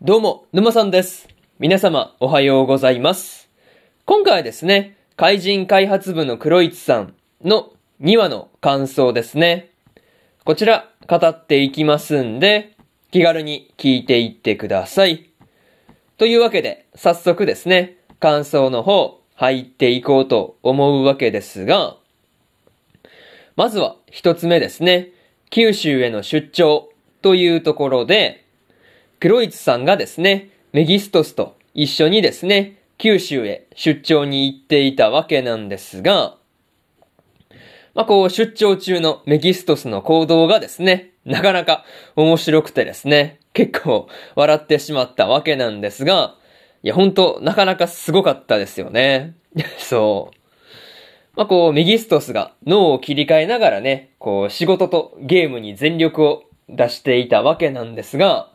[0.00, 1.26] どうも、沼さんです。
[1.58, 3.50] 皆様、おはようございます。
[4.04, 9.70] 今回はですね、怪人開発部の黒市さんの2話の感想ですね。
[10.44, 12.76] こちら、語っていきますんで、
[13.10, 15.30] 気軽に聞いていってください。
[16.16, 21.96] というわけで、早速ですね、感想の方、入っていこうと思うわけですが、
[23.56, 25.08] まずは一つ目ですね、
[25.50, 26.88] 九州への出張
[27.20, 28.44] というところで、
[29.20, 36.36] 黒市さんがですね、メギストスと一緒にですね、九州へ出張に行っていたわけなんですが、
[37.94, 46.36] まあ、こう、出張中のメギストスの行動がですね、なかなか面白くてですね、結構笑ってしまったわけなんですが、
[46.84, 49.34] いや、ほんと、なかなかすごかったですよね。
[49.78, 50.36] そう。
[51.34, 58.52] まあ、こう、メギストスが脳を切り替えながらね、こう、仕事とゲームに全力を出していたわけなんですが、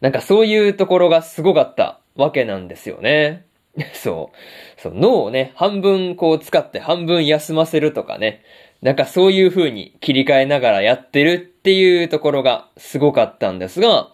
[0.00, 3.46] なんかそういうところがすごかったわけなんですよね。
[3.94, 4.80] そう。
[4.80, 8.42] そう、脳をね、半分こう使って半分休ませるとかね。
[8.82, 14.10] なんかそういう風に切り替えながらやってるっていうところがすごかったんですが、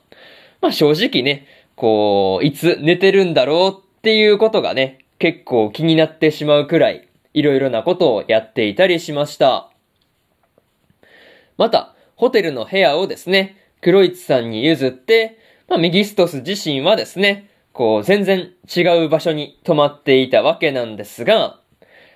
[0.60, 9.70] まあ正直ね、こう、いつ寝てるんだろうっていうことがね、結構気になってしまうくらい、いろいろなことをやっていたりしました。
[11.56, 15.38] また、ホテルの部屋をですね、黒市さんに譲って、
[15.72, 21.60] まあ、メギストス自身はですね、こう、全然違う場所に泊まっていたわけなんですが、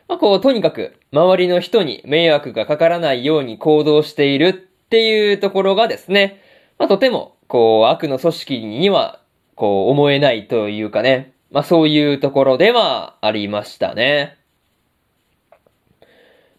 [0.08, 6.42] まあ、こう、とにかく、周りの人に迷惑がかからないように行動しているっていうところがですね、
[6.78, 9.20] まあ、とても、こう、悪の組織には、
[9.54, 14.36] こう、思えないというかね、まあ、そういうところではありましたね。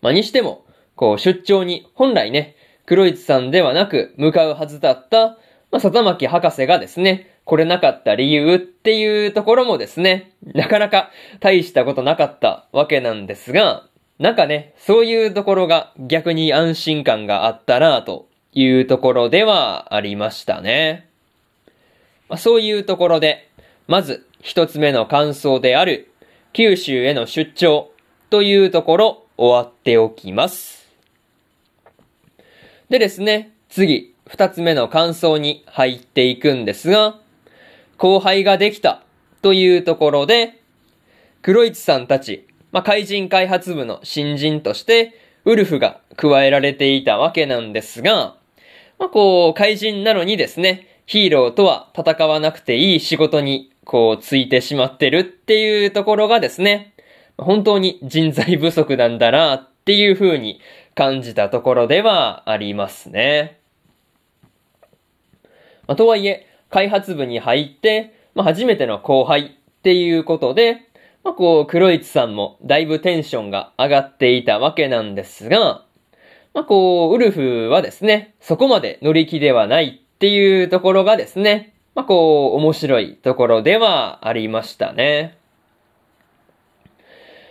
[0.02, 2.56] まあ、にしても、こう、出張に本来ね、
[2.88, 5.38] 黒市さんではなく向かうはずだった、
[5.72, 13.86] まあ、里巻博士がですね、来れなかった理由っていうところもですね、なかなか大したことなかったわけなんですが、
[14.20, 21.08] なんかね、そういうところが逆に安心感があったなというところではありましたね。
[22.30, 23.50] まあ、そういうところで、
[23.88, 26.12] まず一つ目の感想である、
[26.54, 27.92] 九州への出張
[28.30, 30.88] というところ終わっておきます。
[32.90, 37.20] でですね、次、二つ目の感想に入っていくんですが、
[37.98, 39.04] 後輩ができた
[39.42, 40.62] というところで、
[41.42, 45.14] 黒市さんたち、まあ、怪人開発部の新人として、
[45.46, 48.36] ウルフが加えられていたわけなんですが、
[49.00, 56.94] まあ、こう、怪人なのにですね、ヒーローとは戦わなくていい仕事に、こう、ついてしまってるっていうところがですね、
[57.38, 60.60] 本当に人材不足なんだなっていう風に
[60.96, 63.57] 感じたところではありますね。
[65.88, 70.88] まあ、とはいえ、開発部に入って、まあ、初めての後輩っていうことで、
[71.24, 75.84] まあ、こう、黒市さんもだいぶテンションが上がっていたわけなんですが、
[76.54, 85.38] まあ、こう、ウルフはですね、そこまで乗り気ではないっていうところがですね、まあ、こう、面白いところではありましたね。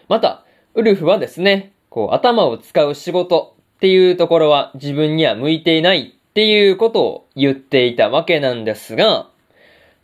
[0.08, 9.30] また、ウルフはですね、こう、頭を使う仕事っていうところは自分には向いていないっていうことを言っていたわけなんですが、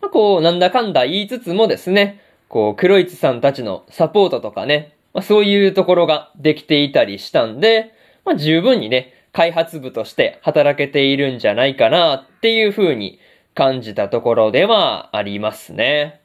[0.01, 7.93] まあ、こう、なんだかんだ言いつつもですね、こう、黒市さんたちのサポートとかね、まあ、そういうところができていたりしたんで、
[8.25, 13.19] まあ、十分にね、開発部として働けているんじゃないかなっていう風に
[13.55, 16.23] 感じたところではありますね。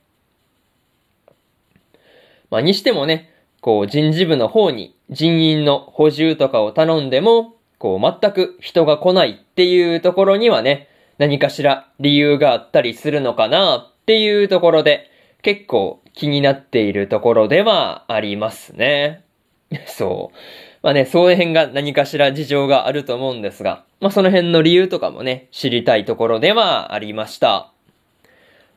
[2.50, 3.29] まあ、にしてもね、
[3.59, 15.12] こう人事部の方に人員の補充とかを頼んでも、こう全く人が来ないっていうところにはね、何かしら理由があったりするのかなっていうところで、
[15.42, 19.24] 結構気になっているところではありますね。
[19.86, 20.38] そう。
[20.84, 27.72] まあね、その辺が何かしら事情があると思うんですが、まあその辺の理由とかもね、知りたいところではありました。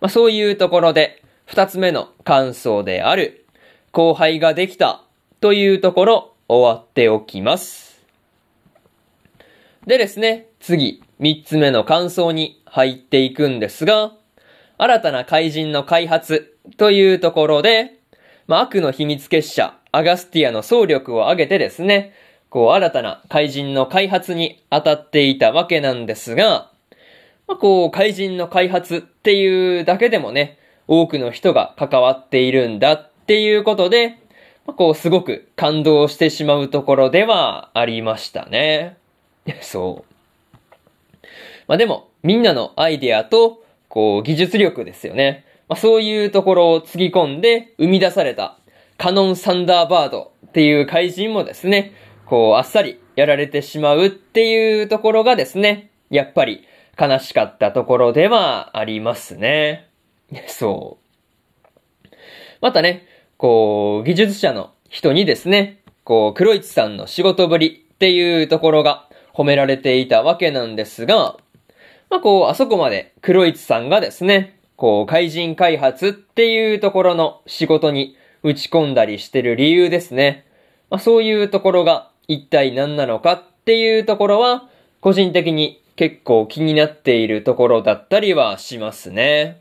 [0.01, 3.45] まあそういうところで、二つ目の感想である、
[3.93, 5.03] 後輩ができた
[5.41, 7.90] というところ終わっておきます。
[9.87, 14.13] でですね、次、三つ目の感想に入っていくんですが、
[14.77, 17.99] 新たな怪人の開発というところで、
[18.47, 22.13] まあ、悪の秘密結社、アガスティアの総力を挙げてですね、
[22.51, 26.71] こう、新たな怪人の開発に当たっていたわけなんですが、
[27.49, 34.19] まあ、こう、怪人の開発っていうだけでもね、多くの人が関わっているんだっていうことで、
[34.67, 39.00] まあ、こう、すごく感動してしまうところではありましたね。
[39.61, 41.27] そう。
[41.67, 45.45] まあ、でも、みんなのアイデアと、こう、技術力ですよね。
[45.69, 48.59] まあ、そういうところをつぎ込んで生み出された
[48.99, 51.93] カノンサンダーバードっていう怪人もですね、
[52.27, 56.67] こう、あっさりやられてしまうっていうところがですね、やっぱり
[57.01, 59.89] 悲しかったところではありますね。
[60.49, 60.99] そ
[62.05, 62.09] う。
[62.61, 63.07] またね、
[63.37, 71.37] こう、技術者の人にですね、こう、黒市さんの仕事ぶりっていうところが褒められていたわけなんですが、
[72.11, 80.47] まあ、こう、あそこまで黒市さんがですね、こう、怪人開発っていうところの仕事に打ち込んだりしてる理由ですね。
[80.91, 84.69] まあ、そういうところが一体何なのかっていうところは、
[85.01, 89.61] 個人的に結構気になっているところだったりはしますね。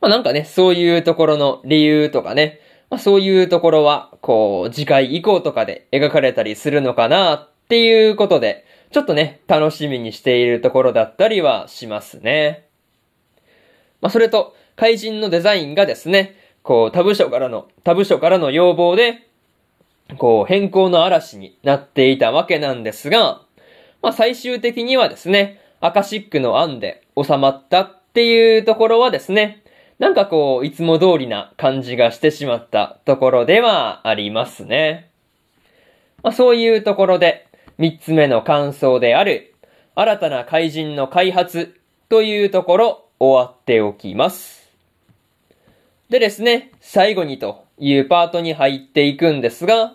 [0.00, 12.68] まあ、なんかね、そういうところの理由とかね、まあ、そういうところは、こう、次回以降とかで描かれたりするのかなっていうことで、ちょっとね、楽しみにしているところだったりはしますね。
[14.00, 19.26] まあ、それと、怪人のデザインがですね、こう、他部署からの、他部署からの要望で、
[20.16, 23.42] こう、変更の嵐になっていたわけなんですが、
[24.00, 29.64] まあ、最終的にはですね、アカシックの案で収まったっていうところはですね、
[29.98, 35.10] なんかこう、いつも通りな感じがしてしまったところではありますね。
[36.22, 37.48] まあ、そういうところで、
[37.78, 39.54] 三つ目の感想である、
[39.94, 44.68] 新たな怪人の開発というところ、終わっておきます。
[46.10, 49.94] でですね、最後にというパートに入っていくんですが、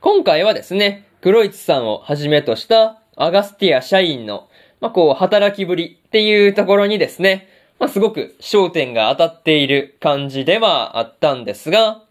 [0.00, 4.48] 今回はですね、黒市さんをはじめとしたアガスティア社員の、
[4.80, 7.48] まあ、こう、働きぶりっていうところにですね、
[7.78, 12.03] まあ、すごく焦点が当たっている感じではあったんですが、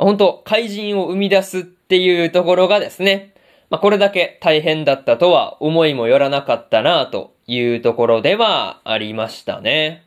[0.00, 3.34] 本当怪人を生み出すっていうところがですね、
[3.68, 10.04] まあ、これだけ大変だったとは思いもよらなかったなというところではありましたね。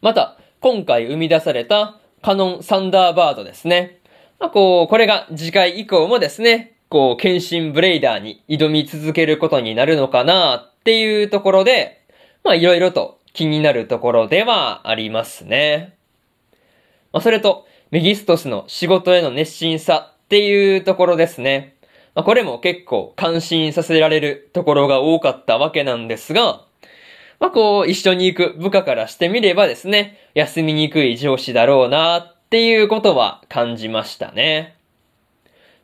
[0.00, 3.98] また、今回生み出されたカノンサンダーバードですね。
[4.38, 12.02] まあ、こう、これが次回以降もですね、こう、剣心ブレイダーに挑み続けることになるのかなっていうところで、
[12.44, 15.95] まあいろいろと気になるところではありますね。
[17.12, 21.76] まあそれと、メギストスの仕事への熱心さっていうところですね。
[22.14, 26.62] まあこれも結構感心させられるところが多かったわけなんですが、
[27.38, 34.74] まあこう一緒に行く部下からしてみればですね、休みにくい上司だろうなっていうことは感じましたね。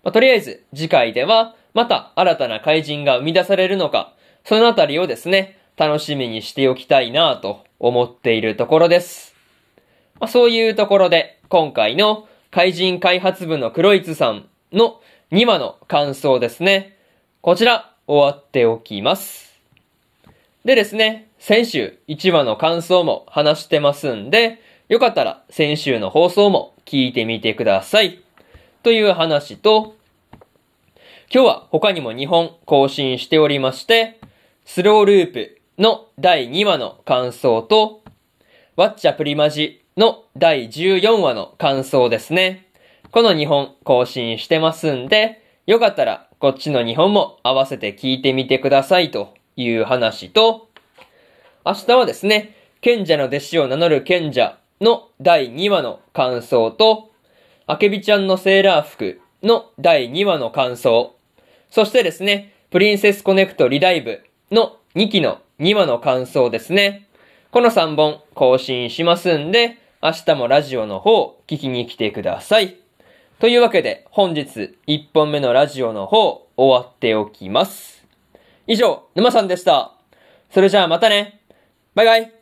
[0.02, 4.14] まあとりあえず次回ではまた新たな怪人が生み出されるのか、
[4.44, 9.31] そのあたりをですね、楽しみにしておきたいなと思っているところです。
[10.20, 15.00] まあ、そういうところで、今回の怪人開発部の黒いつさんの
[15.30, 16.96] 2話の感想ですね。
[17.40, 19.52] こちら、終わっておきます。
[20.64, 28.22] でですね、先週1話の感想も話してますんで、よかったら先週の放送も聞いてみてください。
[28.82, 29.96] という話と、
[31.34, 34.20] 今日は他にも2本更新しておりまして、
[34.64, 38.02] スローループの第2話の感想と、
[38.76, 42.66] ワッチャプリマジの第14話の感想ですね。
[43.10, 50.68] この2本更新してますんで、よかったらこっちの2本も合わせて聞いてみてくださいという話と、
[51.64, 57.10] 明日はですね、賢者の弟子を名乗る賢者の第2話の感想と、
[57.66, 61.14] あけびちゃんのセーラー服の第2話の感想、
[61.70, 67.06] そしてですね、プリンセスコネクトリダイブの2期の2話の感想ですね。
[67.50, 72.76] この3本更新しますんで、明日もラジオの方聞きに来てください。
[73.38, 78.04] というわけで本日1本目のラジオの方終わっておきます。
[78.66, 79.92] 以上、沼さんでした。
[80.50, 81.38] それじゃあまたね。
[81.94, 82.41] バイバイ。